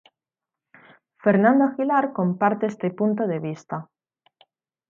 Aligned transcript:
Fernando 1.23 1.63
Aguilar 1.65 2.05
comparte 2.17 2.65
este 2.71 2.89
punto 2.89 3.23
de 3.31 3.37
vista. 3.49 3.77